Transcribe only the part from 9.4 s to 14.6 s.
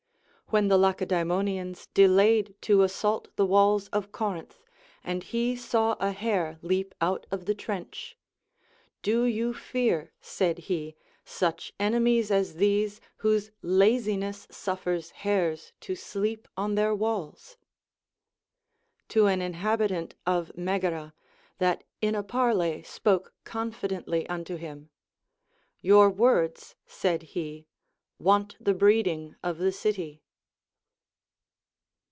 fear, said he, such enemies as these, whose laziness